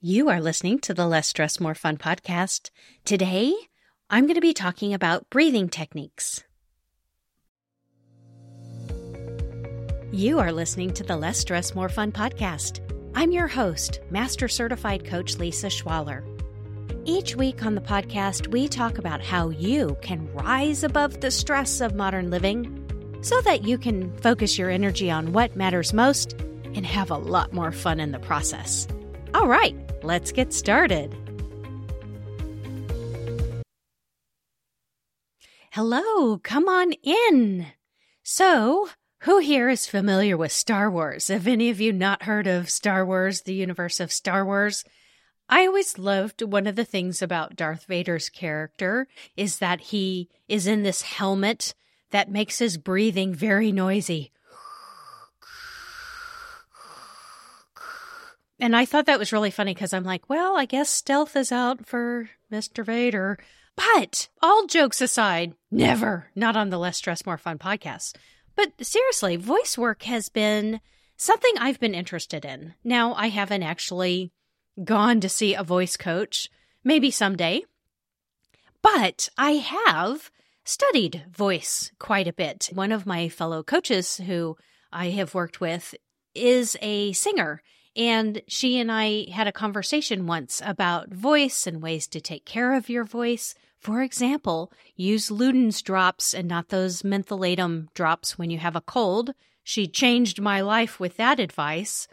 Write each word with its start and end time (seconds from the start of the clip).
You 0.00 0.28
are 0.28 0.40
listening 0.40 0.78
to 0.82 0.94
the 0.94 1.08
Less 1.08 1.26
Stress, 1.26 1.58
More 1.58 1.74
Fun 1.74 1.96
podcast. 1.96 2.70
Today, 3.04 3.52
I'm 4.08 4.26
going 4.26 4.36
to 4.36 4.40
be 4.40 4.54
talking 4.54 4.94
about 4.94 5.28
breathing 5.28 5.68
techniques. 5.68 6.44
You 10.12 10.38
are 10.38 10.52
listening 10.52 10.92
to 10.92 11.02
the 11.02 11.16
Less 11.16 11.38
Stress, 11.38 11.74
More 11.74 11.88
Fun 11.88 12.12
podcast. 12.12 12.78
I'm 13.16 13.32
your 13.32 13.48
host, 13.48 13.98
Master 14.08 14.46
Certified 14.46 15.04
Coach 15.04 15.36
Lisa 15.38 15.66
Schwaller. 15.66 16.22
Each 17.04 17.34
week 17.34 17.66
on 17.66 17.74
the 17.74 17.80
podcast, 17.80 18.46
we 18.52 18.68
talk 18.68 18.98
about 18.98 19.20
how 19.20 19.48
you 19.48 19.98
can 20.00 20.32
rise 20.32 20.84
above 20.84 21.20
the 21.20 21.32
stress 21.32 21.80
of 21.80 21.96
modern 21.96 22.30
living 22.30 23.18
so 23.22 23.40
that 23.40 23.64
you 23.64 23.76
can 23.76 24.16
focus 24.18 24.58
your 24.58 24.70
energy 24.70 25.10
on 25.10 25.32
what 25.32 25.56
matters 25.56 25.92
most 25.92 26.34
and 26.76 26.86
have 26.86 27.10
a 27.10 27.16
lot 27.16 27.52
more 27.52 27.72
fun 27.72 27.98
in 27.98 28.12
the 28.12 28.20
process. 28.20 28.86
All 29.34 29.48
right, 29.48 29.76
let's 30.02 30.32
get 30.32 30.52
started. 30.52 31.14
Hello, 35.72 36.38
come 36.38 36.68
on 36.68 36.92
in. 37.04 37.66
So, 38.22 38.88
who 39.20 39.38
here 39.38 39.68
is 39.68 39.86
familiar 39.86 40.36
with 40.36 40.52
Star 40.52 40.90
Wars? 40.90 41.28
Have 41.28 41.46
any 41.46 41.70
of 41.70 41.80
you 41.80 41.92
not 41.92 42.22
heard 42.22 42.46
of 42.46 42.70
Star 42.70 43.04
Wars, 43.04 43.42
the 43.42 43.54
universe 43.54 44.00
of 44.00 44.12
Star 44.12 44.44
Wars? 44.44 44.84
I 45.48 45.66
always 45.66 45.98
loved 45.98 46.42
one 46.42 46.66
of 46.66 46.76
the 46.76 46.84
things 46.84 47.22
about 47.22 47.56
Darth 47.56 47.84
Vader's 47.86 48.28
character 48.28 49.08
is 49.36 49.58
that 49.58 49.80
he 49.80 50.28
is 50.46 50.66
in 50.66 50.82
this 50.82 51.02
helmet 51.02 51.74
that 52.10 52.30
makes 52.30 52.58
his 52.58 52.76
breathing 52.76 53.34
very 53.34 53.72
noisy. 53.72 54.30
And 58.60 58.74
I 58.74 58.84
thought 58.84 59.06
that 59.06 59.18
was 59.18 59.32
really 59.32 59.50
funny 59.50 59.72
because 59.72 59.92
I'm 59.92 60.04
like, 60.04 60.28
well, 60.28 60.56
I 60.56 60.64
guess 60.64 60.90
stealth 60.90 61.36
is 61.36 61.52
out 61.52 61.86
for 61.86 62.28
Mr. 62.52 62.84
Vader. 62.84 63.38
But 63.76 64.28
all 64.42 64.66
jokes 64.66 65.00
aside, 65.00 65.54
never, 65.70 66.30
not 66.34 66.56
on 66.56 66.70
the 66.70 66.78
Less 66.78 66.96
Stress, 66.96 67.24
More 67.24 67.38
Fun 67.38 67.58
podcast. 67.58 68.16
But 68.56 68.72
seriously, 68.84 69.36
voice 69.36 69.78
work 69.78 70.02
has 70.02 70.28
been 70.28 70.80
something 71.16 71.52
I've 71.58 71.78
been 71.78 71.94
interested 71.94 72.44
in. 72.44 72.74
Now, 72.82 73.14
I 73.14 73.28
haven't 73.28 73.62
actually 73.62 74.32
gone 74.82 75.20
to 75.20 75.28
see 75.28 75.54
a 75.54 75.62
voice 75.62 75.96
coach, 75.96 76.50
maybe 76.82 77.12
someday, 77.12 77.62
but 78.82 79.28
I 79.38 79.52
have 79.52 80.30
studied 80.64 81.24
voice 81.30 81.92
quite 82.00 82.26
a 82.26 82.32
bit. 82.32 82.70
One 82.72 82.90
of 82.90 83.06
my 83.06 83.28
fellow 83.28 83.62
coaches 83.62 84.16
who 84.18 84.56
I 84.92 85.10
have 85.10 85.34
worked 85.34 85.60
with 85.60 85.94
is 86.34 86.76
a 86.82 87.12
singer 87.12 87.62
and 87.98 88.42
she 88.46 88.78
and 88.78 88.92
I 88.92 89.26
had 89.32 89.48
a 89.48 89.52
conversation 89.52 90.28
once 90.28 90.62
about 90.64 91.12
voice 91.12 91.66
and 91.66 91.82
ways 91.82 92.06
to 92.08 92.20
take 92.20 92.44
care 92.44 92.74
of 92.74 92.88
your 92.88 93.02
voice. 93.02 93.56
For 93.80 94.02
example, 94.02 94.72
use 94.94 95.30
Luden's 95.30 95.82
drops 95.82 96.32
and 96.32 96.46
not 96.46 96.68
those 96.68 97.02
mentholatum 97.02 97.88
drops 97.94 98.38
when 98.38 98.50
you 98.50 98.58
have 98.58 98.76
a 98.76 98.80
cold. 98.80 99.34
She 99.64 99.88
changed 99.88 100.40
my 100.40 100.60
life 100.60 101.00
with 101.00 101.16
that 101.16 101.40
advice. 101.40 102.06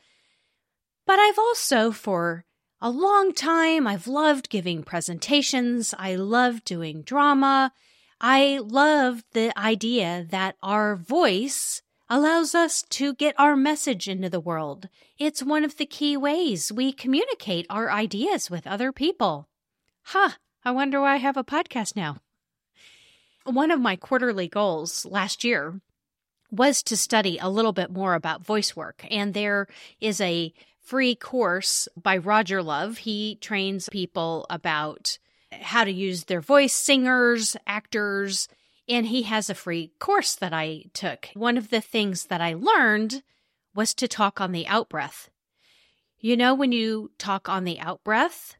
But 1.05 1.19
I've 1.19 1.37
also, 1.37 1.91
for 1.91 2.45
a 2.81 2.89
long 2.89 3.31
time, 3.31 3.85
I've 3.85 4.07
loved 4.07 4.49
giving 4.49 4.81
presentations. 4.81 5.93
I 5.99 6.15
love 6.15 6.65
doing 6.65 7.03
drama. 7.03 7.71
I 8.19 8.59
love 8.63 9.23
the 9.33 9.57
idea 9.57 10.25
that 10.31 10.55
our 10.63 10.95
voice 10.95 11.83
allows 12.09 12.53
us 12.53 12.83
to 12.83 13.13
get 13.15 13.39
our 13.39 13.55
message 13.55 14.07
into 14.07 14.29
the 14.29 14.39
world. 14.39 14.89
It's 15.17 15.41
one 15.41 15.63
of 15.63 15.77
the 15.77 15.85
key 15.85 16.15
ways 16.15 16.71
we 16.71 16.91
communicate 16.91 17.65
our 17.69 17.91
ideas 17.91 18.49
with 18.49 18.67
other 18.67 18.91
people. 18.91 19.47
Huh, 20.03 20.31
I 20.63 20.71
wonder 20.71 21.01
why 21.01 21.13
I 21.13 21.17
have 21.17 21.37
a 21.37 21.43
podcast 21.43 21.95
now. 21.95 22.17
One 23.43 23.71
of 23.71 23.79
my 23.79 23.95
quarterly 23.95 24.47
goals 24.47 25.05
last 25.05 25.43
year 25.43 25.81
was 26.51 26.83
to 26.83 26.97
study 26.97 27.37
a 27.39 27.49
little 27.49 27.73
bit 27.73 27.91
more 27.91 28.13
about 28.13 28.45
voice 28.45 28.75
work, 28.75 29.05
and 29.09 29.33
there 29.33 29.67
is 29.99 30.21
a 30.21 30.53
free 30.81 31.15
course 31.15 31.87
by 32.01 32.17
Roger 32.17 32.61
Love. 32.61 32.99
He 32.99 33.37
trains 33.41 33.89
people 33.89 34.45
about 34.49 35.17
how 35.51 35.83
to 35.83 35.91
use 35.91 36.25
their 36.25 36.41
voice, 36.41 36.73
singers, 36.73 37.57
actors, 37.65 38.47
and 38.87 39.07
he 39.07 39.23
has 39.23 39.49
a 39.49 39.55
free 39.55 39.91
course 39.99 40.35
that 40.35 40.53
I 40.53 40.85
took. 40.93 41.29
One 41.33 41.57
of 41.57 41.69
the 41.69 41.81
things 41.81 42.25
that 42.25 42.41
I 42.41 42.53
learned 42.53 43.23
was 43.73 43.93
to 43.95 44.07
talk 44.07 44.39
on 44.39 44.51
the 44.51 44.67
out 44.67 44.89
breath. 44.89 45.29
You 46.19 46.37
know, 46.37 46.53
when 46.53 46.71
you 46.71 47.11
talk 47.17 47.49
on 47.49 47.63
the 47.63 47.79
out 47.79 48.03
breath, 48.03 48.55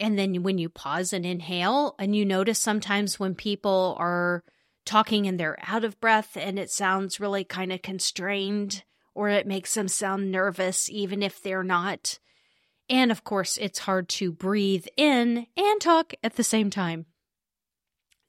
and 0.00 0.18
then 0.18 0.42
when 0.42 0.58
you 0.58 0.68
pause 0.68 1.12
and 1.12 1.26
inhale, 1.26 1.94
and 1.98 2.14
you 2.14 2.24
notice 2.24 2.58
sometimes 2.58 3.18
when 3.18 3.34
people 3.34 3.96
are 3.98 4.44
talking 4.84 5.26
and 5.26 5.38
they're 5.38 5.58
out 5.66 5.84
of 5.84 6.00
breath 6.00 6.36
and 6.36 6.58
it 6.58 6.70
sounds 6.70 7.20
really 7.20 7.44
kind 7.44 7.72
of 7.72 7.82
constrained, 7.82 8.84
or 9.14 9.28
it 9.28 9.46
makes 9.46 9.74
them 9.74 9.88
sound 9.88 10.30
nervous, 10.30 10.88
even 10.88 11.22
if 11.22 11.42
they're 11.42 11.64
not. 11.64 12.18
And 12.88 13.10
of 13.10 13.22
course, 13.22 13.58
it's 13.58 13.80
hard 13.80 14.08
to 14.10 14.32
breathe 14.32 14.86
in 14.96 15.46
and 15.56 15.80
talk 15.80 16.14
at 16.22 16.36
the 16.36 16.44
same 16.44 16.70
time. 16.70 17.06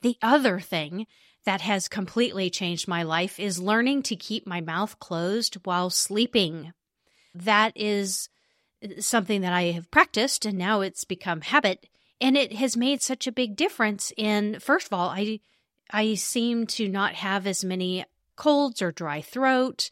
The 0.01 0.17
other 0.21 0.59
thing 0.59 1.07
that 1.45 1.61
has 1.61 1.87
completely 1.87 2.49
changed 2.49 2.87
my 2.87 3.03
life 3.03 3.39
is 3.39 3.59
learning 3.59 4.03
to 4.03 4.15
keep 4.15 4.45
my 4.45 4.61
mouth 4.61 4.99
closed 4.99 5.55
while 5.63 5.89
sleeping. 5.89 6.73
That 7.33 7.73
is 7.75 8.29
uh, 8.83 9.01
something 9.01 9.41
that 9.41 9.53
I 9.53 9.71
have 9.71 9.91
practiced 9.91 10.45
and 10.45 10.57
now 10.57 10.81
it's 10.81 11.03
become 11.05 11.41
habit 11.41 11.87
and 12.21 12.37
it 12.37 12.53
has 12.53 12.75
made 12.75 13.01
such 13.01 13.27
a 13.27 13.31
big 13.31 13.55
difference 13.55 14.11
in 14.17 14.59
first 14.59 14.87
of 14.87 14.93
all 14.93 15.09
I 15.09 15.39
I 15.91 16.15
seem 16.15 16.67
to 16.67 16.87
not 16.87 17.15
have 17.15 17.47
as 17.47 17.63
many 17.63 18.05
colds 18.35 18.81
or 18.81 18.91
dry 18.91 19.21
throat 19.21 19.89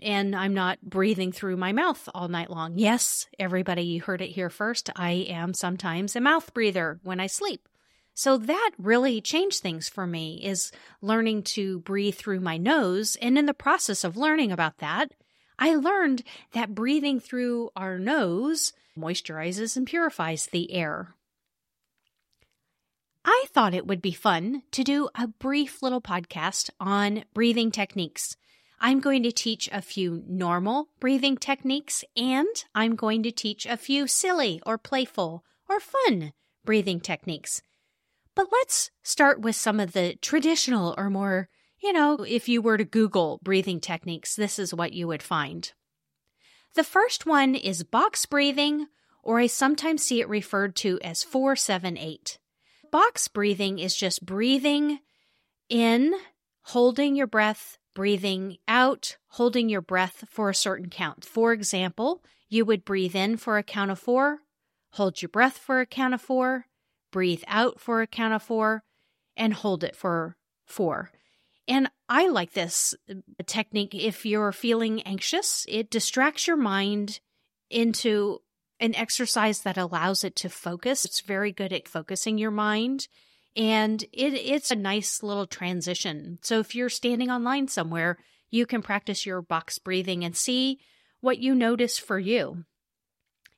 and 0.00 0.34
I'm 0.34 0.54
not 0.54 0.80
breathing 0.82 1.32
through 1.32 1.56
my 1.56 1.72
mouth 1.72 2.08
all 2.14 2.28
night 2.28 2.50
long. 2.50 2.76
Yes, 2.76 3.28
everybody, 3.38 3.82
you 3.82 4.00
heard 4.00 4.20
it 4.20 4.30
here 4.30 4.50
first. 4.50 4.90
I 4.96 5.10
am 5.28 5.54
sometimes 5.54 6.16
a 6.16 6.20
mouth 6.20 6.52
breather 6.52 6.98
when 7.02 7.20
I 7.20 7.26
sleep. 7.26 7.68
So 8.14 8.36
that 8.36 8.70
really 8.78 9.20
changed 9.20 9.62
things 9.62 9.88
for 9.88 10.06
me 10.06 10.40
is 10.44 10.70
learning 11.00 11.44
to 11.44 11.80
breathe 11.80 12.14
through 12.14 12.40
my 12.40 12.58
nose. 12.58 13.16
And 13.22 13.38
in 13.38 13.46
the 13.46 13.54
process 13.54 14.04
of 14.04 14.16
learning 14.16 14.52
about 14.52 14.78
that, 14.78 15.12
I 15.58 15.74
learned 15.74 16.22
that 16.52 16.74
breathing 16.74 17.20
through 17.20 17.70
our 17.74 17.98
nose 17.98 18.72
moisturizes 18.98 19.76
and 19.76 19.86
purifies 19.86 20.46
the 20.46 20.72
air. 20.72 21.14
I 23.24 23.46
thought 23.50 23.74
it 23.74 23.86
would 23.86 24.02
be 24.02 24.12
fun 24.12 24.62
to 24.72 24.82
do 24.82 25.08
a 25.14 25.28
brief 25.28 25.80
little 25.80 26.00
podcast 26.00 26.70
on 26.80 27.24
breathing 27.32 27.70
techniques. 27.70 28.36
I'm 28.80 28.98
going 28.98 29.22
to 29.22 29.30
teach 29.30 29.68
a 29.70 29.80
few 29.80 30.24
normal 30.26 30.88
breathing 30.98 31.36
techniques 31.36 32.04
and 32.16 32.64
I'm 32.74 32.96
going 32.96 33.22
to 33.22 33.30
teach 33.30 33.64
a 33.64 33.76
few 33.76 34.08
silly 34.08 34.60
or 34.66 34.76
playful 34.76 35.44
or 35.68 35.78
fun 35.78 36.32
breathing 36.64 36.98
techniques. 36.98 37.62
But 38.34 38.48
let's 38.50 38.90
start 39.02 39.40
with 39.40 39.56
some 39.56 39.78
of 39.78 39.92
the 39.92 40.16
traditional 40.22 40.94
or 40.96 41.10
more, 41.10 41.48
you 41.82 41.92
know, 41.92 42.22
if 42.22 42.48
you 42.48 42.62
were 42.62 42.78
to 42.78 42.84
Google 42.84 43.38
breathing 43.42 43.80
techniques, 43.80 44.34
this 44.34 44.58
is 44.58 44.72
what 44.72 44.92
you 44.92 45.06
would 45.08 45.22
find. 45.22 45.72
The 46.74 46.84
first 46.84 47.26
one 47.26 47.54
is 47.54 47.82
box 47.82 48.24
breathing, 48.24 48.86
or 49.22 49.38
I 49.38 49.46
sometimes 49.46 50.02
see 50.02 50.20
it 50.20 50.28
referred 50.28 50.74
to 50.76 50.98
as 51.02 51.22
478. 51.22 52.38
Box 52.90 53.28
breathing 53.28 53.78
is 53.78 53.94
just 53.94 54.24
breathing 54.24 55.00
in, 55.68 56.14
holding 56.62 57.14
your 57.14 57.26
breath, 57.26 57.78
breathing 57.94 58.56
out, 58.66 59.16
holding 59.28 59.68
your 59.68 59.82
breath 59.82 60.24
for 60.30 60.48
a 60.48 60.54
certain 60.54 60.88
count. 60.88 61.24
For 61.24 61.52
example, 61.52 62.22
you 62.48 62.64
would 62.64 62.84
breathe 62.84 63.14
in 63.14 63.36
for 63.36 63.58
a 63.58 63.62
count 63.62 63.90
of 63.90 63.98
four, 63.98 64.40
hold 64.92 65.20
your 65.20 65.28
breath 65.28 65.58
for 65.58 65.80
a 65.80 65.86
count 65.86 66.14
of 66.14 66.22
four, 66.22 66.66
breathe 67.12 67.44
out 67.46 67.78
for 67.78 68.02
a 68.02 68.08
count 68.08 68.34
of 68.34 68.42
four, 68.42 68.82
and 69.36 69.54
hold 69.54 69.84
it 69.84 69.94
for 69.94 70.36
four. 70.66 71.12
And 71.68 71.88
I 72.08 72.26
like 72.28 72.52
this 72.52 72.94
uh, 73.08 73.14
technique 73.46 73.94
if 73.94 74.26
you're 74.26 74.52
feeling 74.52 75.02
anxious. 75.02 75.64
It 75.68 75.90
distracts 75.90 76.46
your 76.46 76.56
mind 76.56 77.20
into 77.70 78.40
an 78.80 78.94
exercise 78.96 79.60
that 79.60 79.78
allows 79.78 80.24
it 80.24 80.34
to 80.36 80.48
focus. 80.48 81.04
It's 81.04 81.20
very 81.20 81.52
good 81.52 81.72
at 81.72 81.86
focusing 81.86 82.36
your 82.36 82.50
mind. 82.50 83.06
And 83.54 84.02
it, 84.12 84.34
it's 84.34 84.70
a 84.70 84.76
nice 84.76 85.22
little 85.22 85.46
transition. 85.46 86.38
So 86.42 86.58
if 86.58 86.74
you're 86.74 86.88
standing 86.88 87.30
online 87.30 87.68
somewhere, 87.68 88.18
you 88.50 88.66
can 88.66 88.82
practice 88.82 89.24
your 89.24 89.40
box 89.40 89.78
breathing 89.78 90.24
and 90.24 90.36
see 90.36 90.80
what 91.20 91.38
you 91.38 91.54
notice 91.54 91.96
for 91.96 92.18
you. 92.18 92.64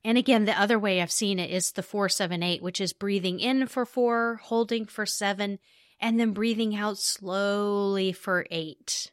And 0.04 0.18
again, 0.18 0.44
the 0.44 0.60
other 0.60 0.78
way 0.78 1.00
I've 1.00 1.10
seen 1.10 1.38
it 1.38 1.50
is 1.50 1.72
the 1.72 1.82
478, 1.82 2.62
which 2.62 2.80
is 2.80 2.92
breathing 2.92 3.40
in 3.40 3.66
for 3.66 3.86
four, 3.86 4.40
holding 4.42 4.84
for 4.84 5.06
seven, 5.06 5.58
and 5.98 6.20
then 6.20 6.32
breathing 6.32 6.76
out 6.76 6.98
slowly 6.98 8.12
for 8.12 8.46
eight. 8.50 9.10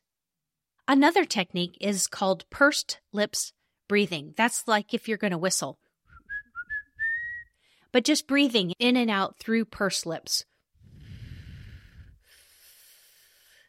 Another 0.88 1.24
technique 1.24 1.78
is 1.80 2.08
called 2.08 2.50
pursed 2.50 3.00
lips 3.14 3.54
breathing. 3.88 4.34
That's 4.36 4.68
like 4.68 4.94
if 4.94 5.08
you're 5.08 5.18
going 5.18 5.32
to 5.32 5.38
whistle. 5.38 5.80
but 7.94 8.04
just 8.04 8.28
breathing 8.28 8.74
in 8.80 8.98
and 8.98 9.10
out 9.10 9.38
through 9.40 9.66
pursed 9.66 10.06
lips. 10.06 10.46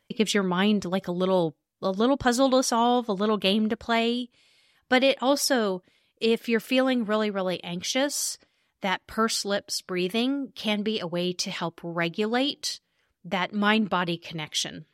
It 0.08 0.16
gives 0.16 0.34
your 0.34 0.42
mind 0.42 0.84
like 0.84 1.08
a 1.08 1.12
little 1.12 1.56
a 1.80 1.90
little 1.90 2.16
puzzle 2.16 2.50
to 2.50 2.62
solve, 2.62 3.08
a 3.08 3.12
little 3.12 3.36
game 3.36 3.68
to 3.68 3.76
play. 3.76 4.30
But 4.88 5.02
it 5.02 5.18
also, 5.20 5.82
if 6.22 6.48
you're 6.48 6.60
feeling 6.60 7.04
really, 7.04 7.30
really 7.30 7.62
anxious, 7.64 8.38
that 8.80 9.06
pursed 9.06 9.44
lips 9.44 9.82
breathing 9.82 10.52
can 10.54 10.82
be 10.82 11.00
a 11.00 11.06
way 11.06 11.32
to 11.32 11.50
help 11.50 11.80
regulate 11.82 12.80
that 13.24 13.52
mind 13.52 13.90
body 13.90 14.16
connection. 14.16 14.86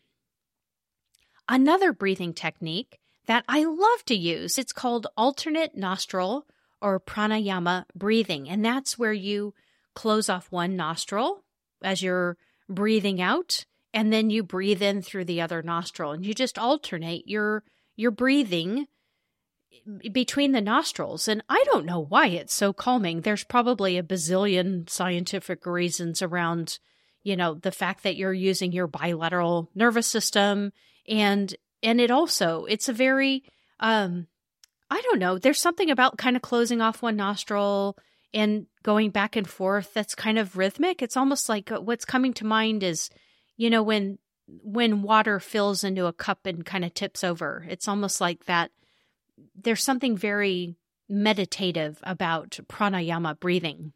Another 1.48 1.92
breathing 1.92 2.32
technique 2.32 2.98
that 3.26 3.44
I 3.46 3.64
love 3.64 4.04
to 4.06 4.14
use, 4.14 4.56
it's 4.56 4.72
called 4.72 5.06
alternate 5.16 5.76
nostril 5.76 6.46
or 6.80 6.98
pranayama 6.98 7.84
breathing. 7.94 8.48
And 8.48 8.64
that's 8.64 8.98
where 8.98 9.12
you 9.12 9.54
close 9.94 10.30
off 10.30 10.50
one 10.50 10.76
nostril 10.76 11.44
as 11.82 12.02
you're 12.02 12.38
breathing 12.70 13.20
out 13.20 13.66
and 13.92 14.12
then 14.12 14.30
you 14.30 14.42
breathe 14.42 14.82
in 14.82 15.02
through 15.02 15.26
the 15.26 15.40
other 15.42 15.62
nostril 15.62 16.12
and 16.12 16.24
you 16.24 16.34
just 16.34 16.58
alternate 16.58 17.26
your 17.26 17.64
your 17.96 18.10
breathing 18.10 18.86
between 20.12 20.52
the 20.52 20.60
nostrils. 20.60 21.28
And 21.28 21.42
I 21.48 21.62
don't 21.66 21.86
know 21.86 22.00
why 22.00 22.28
it's 22.28 22.54
so 22.54 22.72
calming. 22.72 23.20
There's 23.20 23.44
probably 23.44 23.98
a 23.98 24.02
bazillion 24.02 24.88
scientific 24.88 25.66
reasons 25.66 26.22
around, 26.22 26.78
you 27.22 27.36
know, 27.36 27.54
the 27.54 27.72
fact 27.72 28.02
that 28.02 28.16
you're 28.16 28.32
using 28.32 28.72
your 28.72 28.86
bilateral 28.86 29.70
nervous 29.74 30.06
system 30.06 30.72
and 31.08 31.54
and 31.82 32.00
it 32.00 32.10
also 32.10 32.64
it's 32.64 32.88
a 32.88 32.92
very 32.92 33.44
um 33.80 34.26
I 34.90 35.00
don't 35.02 35.18
know, 35.18 35.38
there's 35.38 35.60
something 35.60 35.90
about 35.90 36.16
kind 36.16 36.34
of 36.34 36.42
closing 36.42 36.80
off 36.80 37.02
one 37.02 37.16
nostril 37.16 37.96
and 38.32 38.66
going 38.82 39.10
back 39.10 39.36
and 39.36 39.48
forth 39.48 39.92
that's 39.92 40.14
kind 40.14 40.38
of 40.38 40.56
rhythmic. 40.56 41.02
It's 41.02 41.16
almost 41.16 41.48
like 41.48 41.70
uh, 41.70 41.80
what's 41.80 42.04
coming 42.04 42.34
to 42.34 42.46
mind 42.46 42.82
is 42.82 43.10
you 43.56 43.70
know 43.70 43.82
when 43.82 44.18
when 44.46 45.02
water 45.02 45.40
fills 45.40 45.84
into 45.84 46.06
a 46.06 46.12
cup 46.12 46.46
and 46.46 46.64
kind 46.64 46.84
of 46.84 46.94
tips 46.94 47.22
over. 47.22 47.66
It's 47.68 47.88
almost 47.88 48.20
like 48.20 48.46
that 48.46 48.70
there's 49.54 49.82
something 49.82 50.16
very 50.16 50.76
meditative 51.08 51.98
about 52.02 52.58
pranayama 52.68 53.38
breathing. 53.38 53.92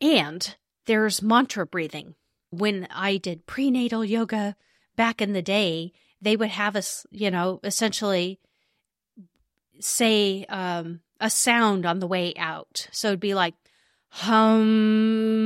And 0.00 0.56
there's 0.86 1.22
mantra 1.22 1.66
breathing. 1.66 2.14
When 2.50 2.86
I 2.90 3.16
did 3.16 3.46
prenatal 3.46 4.04
yoga 4.04 4.56
back 4.96 5.22
in 5.22 5.32
the 5.32 5.42
day, 5.42 5.92
they 6.20 6.36
would 6.36 6.50
have 6.50 6.76
us, 6.76 7.06
you 7.10 7.30
know, 7.30 7.60
essentially 7.64 8.38
say 9.80 10.44
um, 10.48 11.00
a 11.20 11.30
sound 11.30 11.86
on 11.86 11.98
the 11.98 12.06
way 12.06 12.34
out. 12.36 12.88
So 12.92 13.08
it'd 13.08 13.20
be 13.20 13.34
like 13.34 13.54
hum, 14.14 15.44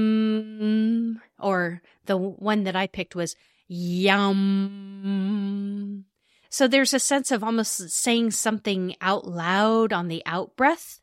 or 1.38 1.80
the 2.04 2.18
one 2.18 2.64
that 2.64 2.76
I 2.76 2.86
picked 2.86 3.16
was 3.16 3.34
yum. 3.66 4.36
So 6.50 6.66
there's 6.66 6.94
a 6.94 7.00
sense 7.00 7.30
of 7.30 7.44
almost 7.44 7.90
saying 7.90 8.30
something 8.32 8.96
out 9.00 9.26
loud 9.26 9.92
on 9.92 10.08
the 10.08 10.22
out 10.24 10.56
breath. 10.56 11.00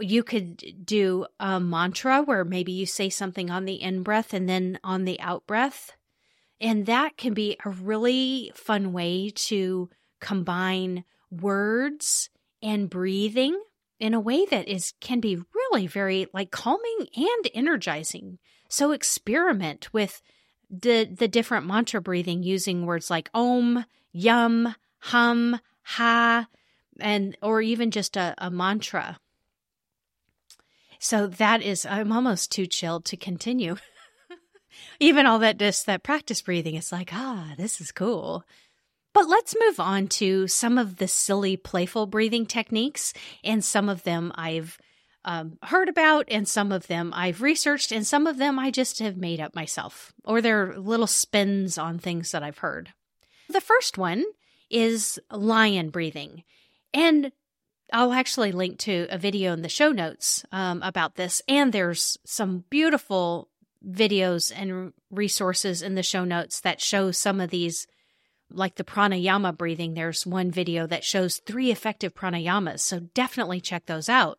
You 0.00 0.22
could 0.22 0.62
do 0.84 1.26
a 1.38 1.60
mantra 1.60 2.22
where 2.22 2.44
maybe 2.44 2.72
you 2.72 2.86
say 2.86 3.10
something 3.10 3.50
on 3.50 3.66
the 3.66 3.80
in 3.80 4.02
breath 4.02 4.32
and 4.32 4.48
then 4.48 4.78
on 4.82 5.04
the 5.04 5.20
out 5.20 5.46
breath. 5.46 5.92
And 6.60 6.86
that 6.86 7.16
can 7.16 7.34
be 7.34 7.56
a 7.64 7.70
really 7.70 8.52
fun 8.54 8.92
way 8.92 9.30
to 9.34 9.90
combine 10.20 11.04
words 11.30 12.30
and 12.62 12.88
breathing 12.88 13.60
in 13.98 14.14
a 14.14 14.20
way 14.20 14.44
that 14.46 14.68
is 14.68 14.94
can 15.00 15.20
be 15.20 15.38
really 15.54 15.86
very 15.86 16.26
like 16.32 16.50
calming 16.50 17.08
and 17.14 17.50
energizing. 17.54 18.38
So 18.68 18.92
experiment 18.92 19.92
with 19.92 20.22
the 20.70 21.04
the 21.04 21.28
different 21.28 21.66
mantra 21.66 22.00
breathing 22.00 22.42
using 22.42 22.86
words 22.86 23.10
like 23.10 23.30
om, 23.34 23.84
yum, 24.12 24.74
hum, 24.98 25.60
ha, 25.82 26.46
and 27.00 27.36
or 27.42 27.60
even 27.60 27.90
just 27.90 28.16
a, 28.16 28.34
a 28.38 28.50
mantra. 28.50 29.18
So 30.98 31.26
that 31.26 31.62
is 31.62 31.84
I'm 31.84 32.12
almost 32.12 32.52
too 32.52 32.66
chilled 32.66 33.04
to 33.06 33.16
continue. 33.16 33.76
even 35.00 35.26
all 35.26 35.40
that 35.40 35.58
just 35.58 35.86
that 35.86 36.02
practice 36.02 36.42
breathing 36.42 36.76
is 36.76 36.92
like, 36.92 37.10
ah, 37.12 37.54
this 37.56 37.80
is 37.80 37.90
cool. 37.92 38.44
But 39.14 39.28
let's 39.28 39.54
move 39.58 39.78
on 39.78 40.08
to 40.08 40.48
some 40.48 40.78
of 40.78 40.96
the 40.96 41.08
silly, 41.08 41.56
playful 41.56 42.06
breathing 42.06 42.46
techniques, 42.46 43.12
and 43.44 43.62
some 43.62 43.88
of 43.88 44.04
them 44.04 44.32
I've 44.36 44.78
um, 45.24 45.58
heard 45.62 45.88
about, 45.88 46.26
and 46.28 46.48
some 46.48 46.72
of 46.72 46.86
them 46.86 47.12
I've 47.14 47.42
researched, 47.42 47.92
and 47.92 48.06
some 48.06 48.26
of 48.26 48.38
them 48.38 48.58
I 48.58 48.70
just 48.70 49.00
have 49.00 49.16
made 49.16 49.38
up 49.38 49.54
myself, 49.54 50.14
or 50.24 50.40
they're 50.40 50.78
little 50.78 51.06
spins 51.06 51.76
on 51.76 51.98
things 51.98 52.32
that 52.32 52.42
I've 52.42 52.58
heard. 52.58 52.94
The 53.52 53.60
first 53.60 53.98
one 53.98 54.24
is 54.70 55.20
lion 55.30 55.90
breathing. 55.90 56.44
And 56.94 57.32
I'll 57.92 58.12
actually 58.12 58.52
link 58.52 58.78
to 58.80 59.06
a 59.10 59.18
video 59.18 59.52
in 59.52 59.62
the 59.62 59.68
show 59.68 59.92
notes 59.92 60.44
um, 60.50 60.82
about 60.82 61.16
this. 61.16 61.42
And 61.46 61.72
there's 61.72 62.16
some 62.24 62.64
beautiful 62.70 63.48
videos 63.86 64.52
and 64.54 64.92
resources 65.10 65.82
in 65.82 65.94
the 65.94 66.02
show 66.02 66.24
notes 66.24 66.60
that 66.60 66.80
show 66.80 67.10
some 67.10 67.40
of 67.40 67.50
these 67.50 67.86
like 68.54 68.76
the 68.76 68.84
pranayama 68.84 69.56
breathing, 69.56 69.94
there's 69.94 70.26
one 70.26 70.50
video 70.50 70.86
that 70.86 71.04
shows 71.04 71.38
three 71.38 71.70
effective 71.70 72.14
pranayamas. 72.14 72.80
So 72.80 73.00
definitely 73.00 73.60
check 73.60 73.86
those 73.86 74.08
out. 74.08 74.38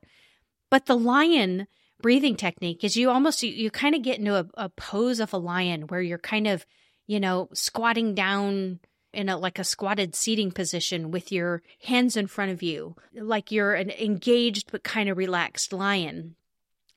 But 0.70 0.86
the 0.86 0.98
lion 0.98 1.68
breathing 2.02 2.36
technique 2.36 2.84
is 2.84 2.96
you 2.96 3.10
almost, 3.10 3.44
you, 3.44 3.52
you 3.52 3.72
kind 3.72 3.96
of 3.96 4.02
get 4.02 4.20
into 4.20 4.36
a, 4.36 4.46
a 4.56 4.70
pose 4.70 5.20
of 5.20 5.34
a 5.34 5.38
lion 5.38 5.84
where 5.84 6.02
you're 6.02 6.18
kind 6.18 6.48
of, 6.48 6.66
you 7.08 7.20
know, 7.20 7.50
squatting 7.54 8.14
down 8.14 8.80
in 9.14 9.30
a 9.30 9.38
like 9.38 9.60
a 9.60 9.64
squatted 9.64 10.16
seating 10.16 10.52
position 10.52 11.12
with 11.12 11.32
your 11.32 11.62
hands 11.84 12.18
in 12.18 12.28
front 12.28 12.52
of 12.52 12.64
you, 12.64 12.96
like 13.14 13.52
you're 13.52 13.74
an 13.74 13.92
engaged 13.92 14.72
but 14.72 14.84
kind 14.84 15.10
of 15.10 15.18
relaxed 15.18 15.72
lion. 15.72 16.36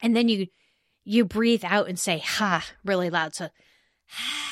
And 0.01 0.17
then 0.17 0.29
you 0.29 0.49
you 1.05 1.25
breathe 1.25 1.65
out 1.65 1.89
and 1.89 1.99
say 1.99 2.19
ha 2.19 2.67
really 2.85 3.11
loud. 3.11 3.35
So 3.35 3.49
ha 4.09 4.43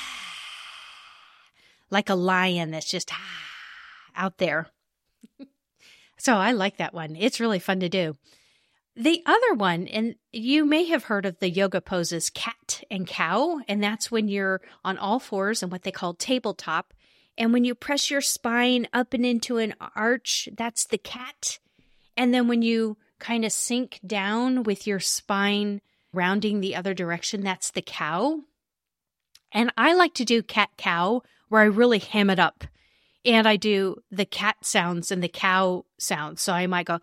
like 1.90 2.08
a 2.08 2.14
lion 2.14 2.70
that's 2.70 2.90
just 2.90 3.10
ah, 3.12 3.16
out 4.16 4.38
there. 4.38 4.68
so 6.16 6.36
I 6.36 6.52
like 6.52 6.76
that 6.76 6.94
one. 6.94 7.16
It's 7.16 7.40
really 7.40 7.58
fun 7.58 7.80
to 7.80 7.88
do. 7.88 8.16
The 8.96 9.24
other 9.26 9.54
one, 9.54 9.88
and 9.88 10.14
you 10.30 10.64
may 10.64 10.84
have 10.84 11.04
heard 11.04 11.26
of 11.26 11.40
the 11.40 11.50
yoga 11.50 11.80
poses 11.80 12.30
cat 12.30 12.84
and 12.88 13.08
cow, 13.08 13.60
and 13.66 13.82
that's 13.82 14.08
when 14.08 14.28
you're 14.28 14.60
on 14.84 14.98
all 14.98 15.18
fours 15.18 15.64
and 15.64 15.72
what 15.72 15.82
they 15.82 15.90
call 15.90 16.14
tabletop. 16.14 16.93
And 17.36 17.52
when 17.52 17.64
you 17.64 17.74
press 17.74 18.10
your 18.10 18.20
spine 18.20 18.86
up 18.92 19.12
and 19.12 19.26
into 19.26 19.58
an 19.58 19.74
arch, 19.96 20.48
that's 20.56 20.86
the 20.86 20.98
cat. 20.98 21.58
And 22.16 22.32
then 22.32 22.46
when 22.46 22.62
you 22.62 22.96
kind 23.18 23.44
of 23.44 23.52
sink 23.52 24.00
down 24.06 24.62
with 24.62 24.86
your 24.86 25.00
spine 25.00 25.80
rounding 26.12 26.60
the 26.60 26.76
other 26.76 26.94
direction, 26.94 27.42
that's 27.42 27.70
the 27.70 27.82
cow. 27.82 28.40
And 29.50 29.72
I 29.76 29.94
like 29.94 30.14
to 30.14 30.24
do 30.24 30.42
cat 30.42 30.70
cow 30.76 31.22
where 31.48 31.62
I 31.62 31.66
really 31.66 31.98
ham 31.98 32.30
it 32.30 32.38
up 32.38 32.64
and 33.24 33.48
I 33.48 33.56
do 33.56 34.02
the 34.10 34.24
cat 34.24 34.56
sounds 34.62 35.10
and 35.10 35.22
the 35.22 35.28
cow 35.28 35.84
sounds. 35.98 36.42
So 36.42 36.52
I 36.52 36.66
might 36.66 36.86
go 36.86 36.98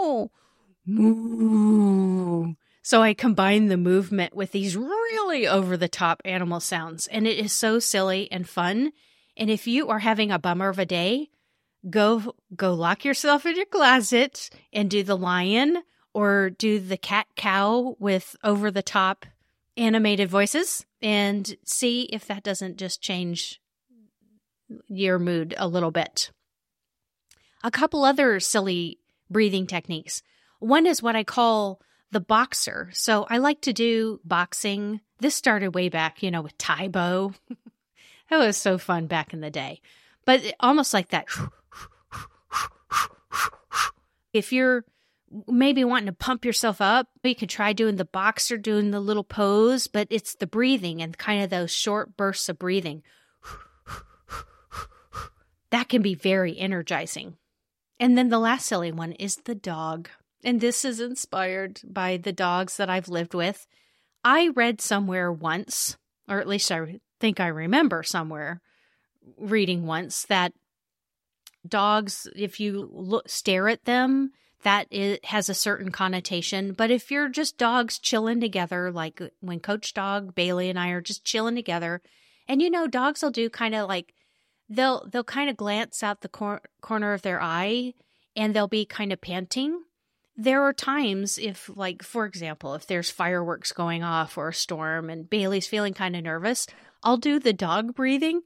meow, 0.00 0.30
moo. 0.86 2.54
So 2.82 3.00
I 3.00 3.14
combine 3.14 3.68
the 3.68 3.76
movement 3.76 4.34
with 4.34 4.50
these 4.50 4.76
really 4.76 5.46
over 5.46 5.76
the 5.76 5.88
top 5.88 6.20
animal 6.24 6.58
sounds, 6.58 7.06
and 7.06 7.28
it 7.28 7.38
is 7.38 7.52
so 7.52 7.78
silly 7.78 8.30
and 8.32 8.48
fun. 8.48 8.92
And 9.36 9.48
if 9.48 9.68
you 9.68 9.88
are 9.88 10.00
having 10.00 10.32
a 10.32 10.38
bummer 10.38 10.68
of 10.68 10.80
a 10.80 10.84
day, 10.84 11.30
go 11.88 12.34
go 12.54 12.74
lock 12.74 13.04
yourself 13.04 13.46
in 13.46 13.56
your 13.56 13.66
closet 13.66 14.50
and 14.72 14.90
do 14.90 15.04
the 15.04 15.16
lion 15.16 15.82
or 16.12 16.50
do 16.50 16.80
the 16.80 16.96
cat 16.96 17.28
cow 17.36 17.96
with 18.00 18.36
over 18.42 18.70
the 18.70 18.82
top 18.82 19.26
animated 19.76 20.28
voices 20.28 20.84
and 21.00 21.56
see 21.64 22.02
if 22.12 22.26
that 22.26 22.42
doesn't 22.42 22.76
just 22.76 23.00
change 23.00 23.60
your 24.88 25.18
mood 25.18 25.54
a 25.56 25.68
little 25.68 25.90
bit. 25.92 26.30
A 27.62 27.70
couple 27.70 28.04
other 28.04 28.40
silly 28.40 28.98
breathing 29.30 29.66
techniques. 29.66 30.22
One 30.58 30.84
is 30.84 31.02
what 31.02 31.16
I 31.16 31.24
call 31.24 31.80
the 32.12 32.20
boxer. 32.20 32.90
So 32.92 33.26
I 33.28 33.38
like 33.38 33.62
to 33.62 33.72
do 33.72 34.20
boxing. 34.24 35.00
This 35.18 35.34
started 35.34 35.74
way 35.74 35.88
back, 35.88 36.22
you 36.22 36.30
know, 36.30 36.42
with 36.42 36.56
Tae 36.58 36.88
Bo. 36.88 37.32
that 38.30 38.38
was 38.38 38.56
so 38.56 38.78
fun 38.78 39.06
back 39.06 39.32
in 39.32 39.40
the 39.40 39.50
day. 39.50 39.80
But 40.24 40.54
almost 40.60 40.94
like 40.94 41.08
that. 41.08 41.26
If 44.32 44.52
you're 44.52 44.84
maybe 45.46 45.84
wanting 45.84 46.06
to 46.06 46.12
pump 46.12 46.44
yourself 46.44 46.80
up, 46.80 47.08
you 47.22 47.34
could 47.34 47.48
try 47.48 47.72
doing 47.72 47.96
the 47.96 48.04
boxer, 48.04 48.56
doing 48.56 48.90
the 48.90 49.00
little 49.00 49.24
pose, 49.24 49.86
but 49.86 50.06
it's 50.10 50.34
the 50.36 50.46
breathing 50.46 51.02
and 51.02 51.16
kind 51.16 51.42
of 51.42 51.50
those 51.50 51.70
short 51.70 52.16
bursts 52.16 52.48
of 52.48 52.58
breathing. 52.58 53.02
That 55.70 55.88
can 55.88 56.02
be 56.02 56.14
very 56.14 56.58
energizing. 56.58 57.36
And 57.98 58.16
then 58.16 58.28
the 58.28 58.38
last 58.38 58.66
silly 58.66 58.92
one 58.92 59.12
is 59.12 59.36
the 59.36 59.54
dog. 59.54 60.10
And 60.44 60.60
this 60.60 60.84
is 60.84 61.00
inspired 61.00 61.80
by 61.84 62.16
the 62.16 62.32
dogs 62.32 62.76
that 62.76 62.90
I've 62.90 63.08
lived 63.08 63.34
with. 63.34 63.66
I 64.24 64.48
read 64.48 64.80
somewhere 64.80 65.32
once, 65.32 65.96
or 66.28 66.40
at 66.40 66.48
least 66.48 66.70
I 66.70 67.00
think 67.20 67.40
I 67.40 67.48
remember 67.48 68.02
somewhere 68.02 68.60
reading 69.38 69.86
once 69.86 70.24
that 70.26 70.52
dogs, 71.66 72.26
if 72.34 72.60
you 72.60 72.88
look, 72.92 73.28
stare 73.28 73.68
at 73.68 73.84
them, 73.84 74.32
that 74.62 74.86
it 74.90 75.24
has 75.26 75.48
a 75.48 75.54
certain 75.54 75.90
connotation. 75.90 76.72
But 76.72 76.90
if 76.90 77.10
you're 77.10 77.28
just 77.28 77.58
dogs 77.58 77.98
chilling 77.98 78.40
together, 78.40 78.90
like 78.90 79.20
uh, 79.20 79.28
when 79.40 79.60
Coach 79.60 79.94
Dog 79.94 80.34
Bailey 80.34 80.68
and 80.70 80.78
I 80.78 80.90
are 80.90 81.00
just 81.00 81.24
chilling 81.24 81.54
together, 81.54 82.00
and 82.48 82.62
you 82.62 82.70
know, 82.70 82.86
dogs 82.86 83.22
will 83.22 83.30
do 83.30 83.50
kind 83.50 83.74
of 83.74 83.88
like 83.88 84.14
they'll 84.68 85.06
they'll 85.10 85.24
kind 85.24 85.50
of 85.50 85.56
glance 85.56 86.02
out 86.02 86.20
the 86.20 86.28
cor- 86.28 86.62
corner 86.80 87.12
of 87.12 87.22
their 87.22 87.42
eye, 87.42 87.94
and 88.36 88.54
they'll 88.54 88.68
be 88.68 88.84
kind 88.84 89.12
of 89.12 89.20
panting. 89.20 89.82
There 90.36 90.62
are 90.62 90.72
times 90.72 91.38
if, 91.38 91.70
like, 91.74 92.02
for 92.02 92.24
example, 92.24 92.74
if 92.74 92.86
there's 92.86 93.10
fireworks 93.10 93.72
going 93.72 94.02
off 94.02 94.38
or 94.38 94.48
a 94.48 94.54
storm, 94.54 95.10
and 95.10 95.28
Bailey's 95.28 95.66
feeling 95.66 95.92
kind 95.92 96.16
of 96.16 96.22
nervous, 96.22 96.66
I'll 97.02 97.18
do 97.18 97.38
the 97.38 97.52
dog 97.52 97.94
breathing 97.94 98.42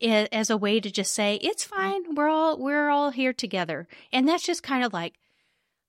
as 0.00 0.50
a 0.50 0.56
way 0.56 0.80
to 0.80 0.90
just 0.90 1.12
say 1.12 1.36
it's 1.36 1.64
fine. 1.64 2.14
We're 2.14 2.28
all 2.28 2.58
we're 2.58 2.88
all 2.90 3.10
here 3.10 3.32
together. 3.32 3.88
And 4.12 4.28
that's 4.28 4.44
just 4.44 4.62
kind 4.62 4.84
of 4.84 4.92
like 4.92 5.14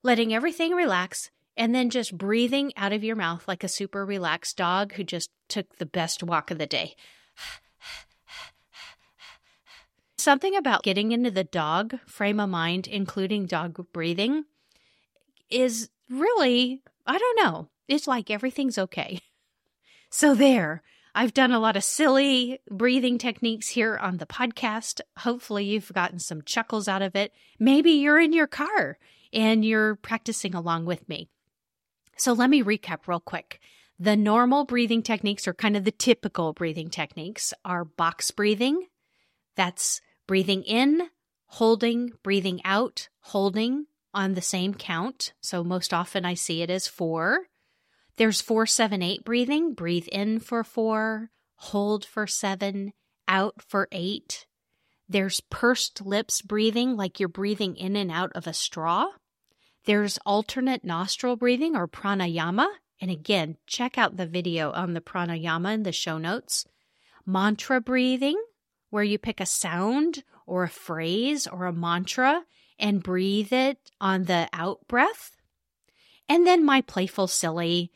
letting 0.04 0.34
everything 0.34 0.72
relax 0.72 1.30
and 1.56 1.74
then 1.74 1.90
just 1.90 2.18
breathing 2.18 2.72
out 2.78 2.94
of 2.94 3.04
your 3.04 3.16
mouth 3.16 3.48
like 3.48 3.64
a 3.64 3.70
super 3.70 4.06
relaxed 4.06 4.58
dog 4.58 4.94
who 4.94 5.04
just 5.04 5.30
took 5.50 5.78
the 5.78 5.86
best 5.86 6.24
walk 6.24 6.52
of 6.52 6.58
the 6.58 6.68
day. 6.68 6.96
Something 10.18 10.56
about 10.56 10.84
getting 10.84 11.12
into 11.12 11.32
the 11.32 11.44
dog 11.44 12.00
frame 12.06 12.40
of 12.40 12.50
mind 12.50 12.88
including 12.88 13.46
dog 13.46 13.86
breathing 13.92 14.46
is 15.50 15.90
really 16.10 16.82
i 17.06 17.18
don't 17.18 17.40
know 17.44 17.70
it's 17.88 18.08
like 18.08 18.30
everything's 18.30 18.78
okay 18.78 19.20
so 20.10 20.36
there 20.36 20.82
I've 21.18 21.34
done 21.34 21.52
a 21.52 21.60
lot 21.60 21.76
of 21.76 21.84
silly 21.84 22.60
breathing 22.70 23.18
techniques 23.18 23.70
here 23.70 23.98
on 23.98 24.18
the 24.18 24.28
podcast. 24.28 25.02
Hopefully, 25.18 25.66
you've 25.66 25.92
gotten 25.92 26.20
some 26.20 26.44
chuckles 26.44 26.88
out 26.88 27.02
of 27.02 27.16
it. 27.16 27.34
Maybe 27.58 27.90
you're 27.90 28.20
in 28.20 28.34
your 28.34 28.46
car 28.46 29.00
and 29.34 29.66
you're 29.66 29.96
practicing 29.96 30.54
along 30.54 30.86
with 30.86 31.10
me. 31.10 31.28
So, 32.18 32.34
let 32.34 32.52
me 32.52 32.62
recap 32.62 33.08
real 33.08 33.20
quick. 33.20 33.60
The 33.98 34.16
normal 34.16 34.66
breathing 34.66 35.02
techniques, 35.02 35.48
or 35.48 35.56
kind 35.56 35.76
of 35.76 35.86
the 35.86 35.92
typical 35.92 36.54
breathing 36.54 36.92
techniques, 36.92 37.52
are 37.66 37.84
box 37.84 38.30
breathing. 38.30 38.86
That's 39.56 40.02
breathing 40.28 40.62
in, 40.62 41.10
holding, 41.48 42.12
breathing 42.22 42.62
out, 42.64 43.10
holding 43.22 43.88
on 44.18 44.34
the 44.34 44.42
same 44.42 44.74
count. 44.74 45.34
So, 45.42 45.64
most 45.64 45.94
often 45.94 46.26
I 46.26 46.34
see 46.34 46.64
it 46.64 46.72
as 46.72 46.88
four. 46.88 47.48
There's 48.18 48.42
478 48.42 49.24
breathing. 49.24 49.74
Breathe 49.76 50.08
in 50.12 50.40
for 50.40 50.64
four, 50.64 51.30
hold 51.56 52.04
for 52.04 52.26
seven, 52.26 52.94
out 53.28 53.62
for 53.62 53.88
eight. 53.92 54.48
There's 55.08 55.40
pursed 55.52 56.04
lips 56.04 56.42
breathing, 56.42 56.98
like 56.98 57.20
you're 57.20 57.30
breathing 57.30 57.76
in 57.76 57.96
and 57.96 58.10
out 58.12 58.32
of 58.34 58.48
a 58.48 58.54
straw. 58.54 59.10
There's 59.86 60.18
alternate 60.26 60.84
nostril 60.84 61.36
breathing 61.36 61.76
or 61.76 61.88
pranayama. 61.88 62.68
And 63.00 63.12
again, 63.12 63.58
check 63.68 64.00
out 64.00 64.18
the 64.18 64.26
video 64.26 64.72
on 64.72 64.96
the 64.96 65.02
pranayama 65.02 65.76
in 65.76 65.84
the 65.84 65.92
show 65.92 66.18
notes. 66.18 66.66
Mantra 67.24 67.80
breathing, 67.80 68.42
where 68.90 69.04
you 69.04 69.20
pick 69.20 69.40
a 69.40 69.46
sound 69.46 70.24
or 70.48 70.64
a 70.64 70.70
phrase 70.70 71.46
or 71.46 71.66
a 71.66 71.74
mantra 71.74 72.44
and 72.80 73.04
breathe 73.04 73.52
it 73.52 73.92
on 74.00 74.26
the 74.26 74.48
out 74.54 74.88
breath. 74.88 75.38
And 76.30 76.46
then 76.46 76.64
my 76.64 76.82
playful, 76.82 77.28
silly 77.28 77.92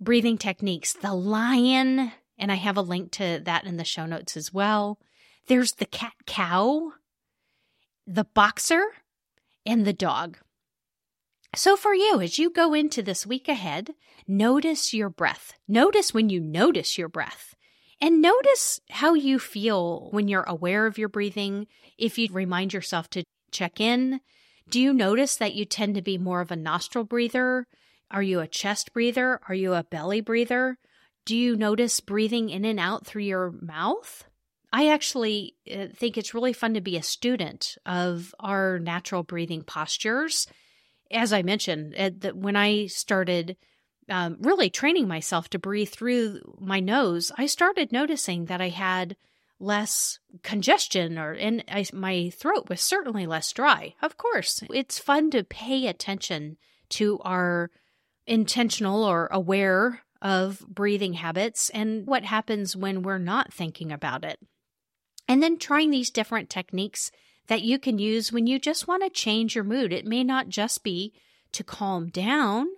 breathing 0.00 0.36
techniques, 0.38 0.92
the 0.92 1.14
lion, 1.14 2.12
and 2.36 2.50
I 2.50 2.56
have 2.56 2.76
a 2.76 2.82
link 2.82 3.12
to 3.12 3.40
that 3.44 3.64
in 3.64 3.76
the 3.76 3.84
show 3.84 4.06
notes 4.06 4.36
as 4.36 4.52
well. 4.52 4.98
There's 5.46 5.72
the 5.72 5.86
cat 5.86 6.14
cow, 6.26 6.92
the 8.06 8.24
boxer, 8.24 8.84
and 9.64 9.84
the 9.84 9.92
dog. 9.92 10.38
So, 11.54 11.76
for 11.76 11.94
you, 11.94 12.20
as 12.20 12.38
you 12.38 12.50
go 12.50 12.72
into 12.72 13.02
this 13.02 13.26
week 13.26 13.46
ahead, 13.46 13.90
notice 14.26 14.94
your 14.94 15.10
breath. 15.10 15.52
Notice 15.68 16.14
when 16.14 16.30
you 16.30 16.40
notice 16.40 16.96
your 16.96 17.08
breath. 17.08 17.54
And 18.00 18.20
notice 18.20 18.80
how 18.90 19.14
you 19.14 19.38
feel 19.38 20.08
when 20.10 20.26
you're 20.26 20.42
aware 20.42 20.86
of 20.86 20.98
your 20.98 21.08
breathing. 21.08 21.66
If 21.98 22.18
you 22.18 22.28
remind 22.32 22.72
yourself 22.72 23.08
to 23.10 23.22
check 23.52 23.80
in, 23.80 24.20
do 24.68 24.80
you 24.80 24.92
notice 24.92 25.36
that 25.36 25.54
you 25.54 25.64
tend 25.64 25.94
to 25.94 26.02
be 26.02 26.18
more 26.18 26.40
of 26.40 26.50
a 26.50 26.56
nostril 26.56 27.04
breather? 27.04 27.66
Are 28.10 28.22
you 28.22 28.40
a 28.40 28.46
chest 28.46 28.92
breather? 28.92 29.40
Are 29.48 29.54
you 29.54 29.74
a 29.74 29.84
belly 29.84 30.20
breather? 30.20 30.78
Do 31.24 31.36
you 31.36 31.56
notice 31.56 32.00
breathing 32.00 32.50
in 32.50 32.64
and 32.64 32.80
out 32.80 33.06
through 33.06 33.22
your 33.22 33.52
mouth? 33.60 34.24
I 34.72 34.88
actually 34.88 35.54
uh, 35.70 35.86
think 35.94 36.16
it's 36.16 36.34
really 36.34 36.52
fun 36.52 36.74
to 36.74 36.80
be 36.80 36.96
a 36.96 37.02
student 37.02 37.76
of 37.84 38.34
our 38.40 38.78
natural 38.78 39.22
breathing 39.22 39.62
postures. 39.62 40.46
As 41.10 41.32
I 41.32 41.42
mentioned, 41.42 41.94
when 42.34 42.56
I 42.56 42.86
started 42.86 43.56
um, 44.08 44.38
really 44.40 44.70
training 44.70 45.06
myself 45.06 45.50
to 45.50 45.58
breathe 45.58 45.90
through 45.90 46.40
my 46.58 46.80
nose, 46.80 47.30
I 47.36 47.46
started 47.46 47.92
noticing 47.92 48.46
that 48.46 48.62
I 48.62 48.70
had 48.70 49.16
less 49.62 50.18
congestion 50.42 51.18
or 51.18 51.32
and 51.32 51.64
I, 51.68 51.86
my 51.92 52.30
throat 52.30 52.68
was 52.68 52.80
certainly 52.80 53.26
less 53.26 53.52
dry. 53.52 53.94
Of 54.02 54.18
course, 54.18 54.62
it's 54.70 54.98
fun 54.98 55.30
to 55.30 55.44
pay 55.44 55.86
attention 55.86 56.56
to 56.90 57.18
our 57.20 57.70
intentional 58.26 59.04
or 59.04 59.28
aware 59.30 60.02
of 60.20 60.64
breathing 60.68 61.14
habits 61.14 61.70
and 61.70 62.06
what 62.06 62.24
happens 62.24 62.76
when 62.76 63.02
we're 63.02 63.18
not 63.18 63.52
thinking 63.52 63.90
about 63.90 64.24
it. 64.24 64.38
And 65.28 65.42
then 65.42 65.58
trying 65.58 65.90
these 65.90 66.10
different 66.10 66.50
techniques 66.50 67.10
that 67.46 67.62
you 67.62 67.78
can 67.78 67.98
use 67.98 68.32
when 68.32 68.46
you 68.46 68.58
just 68.58 68.86
want 68.86 69.02
to 69.02 69.10
change 69.10 69.54
your 69.54 69.64
mood. 69.64 69.92
It 69.92 70.06
may 70.06 70.22
not 70.22 70.48
just 70.48 70.82
be 70.82 71.12
to 71.52 71.64
calm 71.64 72.08
down 72.08 72.68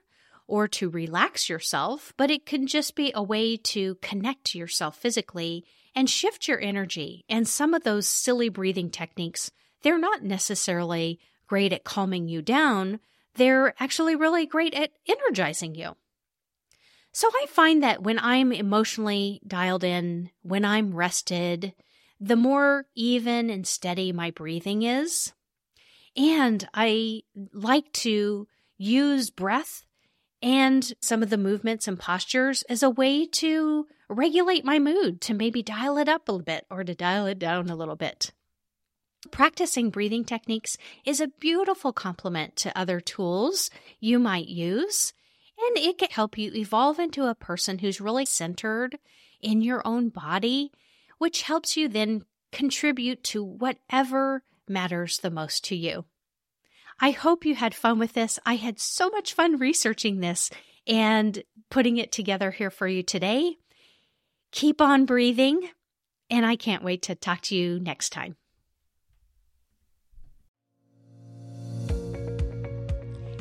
or 0.46 0.68
to 0.68 0.90
relax 0.90 1.48
yourself, 1.48 2.12
but 2.16 2.30
it 2.30 2.46
can 2.46 2.66
just 2.66 2.94
be 2.94 3.12
a 3.14 3.22
way 3.22 3.56
to 3.56 3.96
connect 3.96 4.44
to 4.44 4.58
yourself 4.58 4.96
physically 4.96 5.64
and 5.94 6.08
shift 6.08 6.48
your 6.48 6.60
energy. 6.60 7.24
And 7.28 7.46
some 7.46 7.74
of 7.74 7.84
those 7.84 8.06
silly 8.06 8.48
breathing 8.48 8.90
techniques, 8.90 9.50
they're 9.82 9.98
not 9.98 10.22
necessarily 10.22 11.18
great 11.46 11.72
at 11.72 11.84
calming 11.84 12.28
you 12.28 12.42
down, 12.42 13.00
they're 13.34 13.74
actually 13.80 14.16
really 14.16 14.46
great 14.46 14.74
at 14.74 14.92
energizing 15.08 15.74
you. 15.74 15.96
So 17.12 17.28
I 17.28 17.46
find 17.48 17.82
that 17.82 18.02
when 18.02 18.18
I'm 18.18 18.52
emotionally 18.52 19.40
dialed 19.46 19.84
in, 19.84 20.30
when 20.42 20.64
I'm 20.64 20.94
rested, 20.94 21.74
the 22.20 22.36
more 22.36 22.86
even 22.94 23.50
and 23.50 23.66
steady 23.66 24.12
my 24.12 24.30
breathing 24.30 24.82
is. 24.82 25.32
And 26.16 26.68
I 26.74 27.22
like 27.52 27.92
to 27.92 28.48
use 28.78 29.30
breath 29.30 29.84
and 30.42 30.92
some 31.00 31.22
of 31.22 31.30
the 31.30 31.38
movements 31.38 31.86
and 31.86 31.98
postures 31.98 32.62
as 32.62 32.82
a 32.82 32.90
way 32.90 33.26
to 33.26 33.86
regulate 34.08 34.64
my 34.64 34.78
mood, 34.78 35.20
to 35.22 35.34
maybe 35.34 35.62
dial 35.62 35.98
it 35.98 36.08
up 36.08 36.28
a 36.28 36.32
little 36.32 36.44
bit 36.44 36.66
or 36.70 36.84
to 36.84 36.94
dial 36.94 37.26
it 37.26 37.38
down 37.38 37.68
a 37.70 37.76
little 37.76 37.96
bit. 37.96 38.32
Practicing 39.30 39.90
breathing 39.90 40.24
techniques 40.24 40.76
is 41.04 41.20
a 41.20 41.28
beautiful 41.40 41.92
complement 41.92 42.56
to 42.56 42.78
other 42.78 43.00
tools 43.00 43.70
you 43.98 44.18
might 44.18 44.48
use, 44.48 45.12
and 45.58 45.78
it 45.78 45.98
can 45.98 46.10
help 46.10 46.36
you 46.36 46.52
evolve 46.54 46.98
into 46.98 47.26
a 47.26 47.34
person 47.34 47.78
who's 47.78 48.00
really 48.00 48.26
centered 48.26 48.98
in 49.40 49.62
your 49.62 49.86
own 49.86 50.08
body, 50.10 50.72
which 51.18 51.42
helps 51.42 51.76
you 51.76 51.88
then 51.88 52.24
contribute 52.52 53.24
to 53.24 53.42
whatever 53.42 54.42
matters 54.68 55.18
the 55.18 55.30
most 55.30 55.64
to 55.64 55.76
you. 55.76 56.04
I 57.00 57.10
hope 57.10 57.44
you 57.44 57.54
had 57.54 57.74
fun 57.74 57.98
with 57.98 58.12
this. 58.12 58.38
I 58.46 58.56
had 58.56 58.78
so 58.78 59.08
much 59.10 59.34
fun 59.34 59.58
researching 59.58 60.20
this 60.20 60.50
and 60.86 61.42
putting 61.70 61.96
it 61.96 62.12
together 62.12 62.50
here 62.50 62.70
for 62.70 62.86
you 62.86 63.02
today. 63.02 63.56
Keep 64.54 64.80
on 64.80 65.04
breathing, 65.04 65.68
and 66.30 66.46
I 66.46 66.54
can't 66.54 66.84
wait 66.84 67.02
to 67.02 67.16
talk 67.16 67.40
to 67.42 67.56
you 67.56 67.80
next 67.80 68.10
time. 68.10 68.36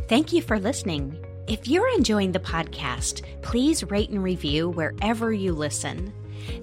Thank 0.10 0.34
you 0.34 0.41
for 0.41 0.60
listening. 0.60 1.15
If 1.48 1.67
you're 1.67 1.88
enjoying 1.93 2.32
the 2.32 2.39
podcast, 2.39 3.22
please 3.43 3.84
rate 3.84 4.10
and 4.10 4.24
review 4.24 4.72
wherever 4.72 5.32
you 5.32 5.53
listen. 5.53 6.12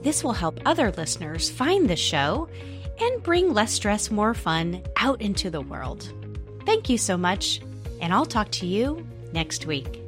This 0.01 0.25
will 0.25 0.33
help 0.33 0.59
other 0.67 0.91
listeners 0.91 1.49
find 1.49 1.89
the 1.89 1.95
show 1.95 2.49
and 3.01 3.23
bring 3.23 3.55
less 3.55 3.71
stress, 3.71 4.11
more 4.11 4.35
fun 4.35 4.83
out 4.97 5.23
into 5.23 5.49
the 5.51 5.61
world. 5.61 6.13
Thank 6.67 6.89
you 6.89 6.99
so 6.99 7.17
much, 7.17 7.61
and 8.01 8.13
I'll 8.13 8.27
talk 8.27 8.51
to 8.51 8.67
you 8.67 9.07
next 9.33 9.67
week. 9.67 10.00